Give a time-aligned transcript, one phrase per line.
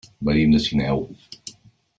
[0.29, 1.05] Venim de Sineu.